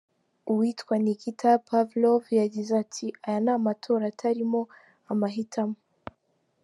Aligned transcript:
Uwitwa 0.51 0.93
Nikita 1.05 1.49
Pavlov, 1.67 2.23
yagize 2.41 2.71
ati 2.83 3.05
“Aya 3.25 3.39
ni 3.45 3.51
amatora 3.57 4.03
atarimo 4.11 4.61
amahitamo. 5.11 5.77